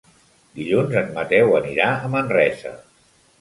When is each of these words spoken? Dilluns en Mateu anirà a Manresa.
Dilluns 0.59 0.95
en 1.01 1.11
Mateu 1.17 1.53
anirà 1.59 1.91
a 1.93 2.11
Manresa. 2.15 2.73